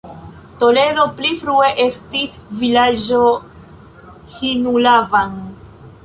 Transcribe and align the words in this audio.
Toledo 0.61 1.03
pli 1.17 1.33
frue 1.41 1.67
estis 1.83 2.33
vilaĝo 2.61 3.19
Hinulavan. 4.37 5.37